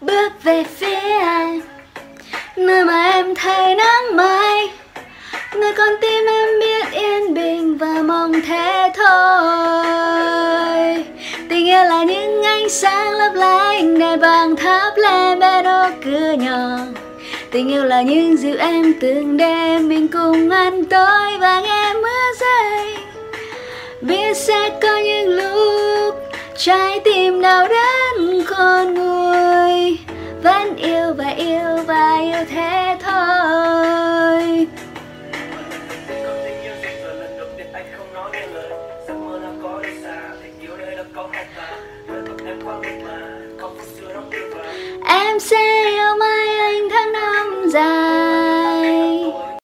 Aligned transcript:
bước 0.00 0.42
về 0.42 0.64
phía 0.64 1.18
anh, 1.20 1.60
nơi 2.56 2.84
mà 2.84 3.10
em 3.10 3.34
thấy 3.34 3.74
nắng 3.74 4.16
mai. 4.16 4.68
Nơi 5.54 5.72
con 5.76 5.88
tim 6.00 6.26
em 6.26 6.48
biết 6.60 6.90
yên 6.92 7.34
bình 7.34 7.78
và 7.78 8.02
mong 8.02 8.32
thế 8.46 8.92
thôi. 8.96 9.86
Tình 11.48 11.66
yêu 11.66 11.84
là 11.84 12.04
những 12.04 12.42
ánh 12.42 12.68
sáng 12.68 13.12
lấp 13.12 13.34
lánh 13.34 13.98
đèn 13.98 14.20
vàng 14.20 14.56
thắp 14.56 14.92
lên 14.96 15.38
bên 15.38 15.64
ô 15.64 15.86
cửa 16.04 16.32
nhỏ. 16.32 16.78
Tình 17.50 17.68
yêu 17.68 17.84
là 17.84 18.02
những 18.02 18.36
dịu 18.36 18.56
em 18.58 18.94
từng 19.00 19.36
đêm 19.36 19.88
mình 19.88 20.08
cùng 20.08 20.50
ăn 20.50 20.84
tối 20.84 21.38
và 21.40 21.60
nghe 21.60 21.85
sẽ 24.36 24.78
có 24.82 24.98
những 24.98 25.28
lúc 25.28 26.14
trái 26.56 27.00
tim 27.04 27.40
nào 27.40 27.68
đến 27.68 28.44
con 28.46 28.94
người 28.94 29.98
vẫn 30.42 30.76
yêu 30.76 31.14
và 31.16 31.28
yêu 31.28 31.84
và 31.86 32.18
yêu 32.18 32.44
thế 32.50 32.96
thôi. 33.04 34.66
Em 45.08 45.40
sẽ 45.40 45.84
yêu 45.90 46.16
mãi 46.18 46.58
anh 46.58 46.88
tháng 46.90 47.12
năm 47.12 47.68
dài. 47.68 48.05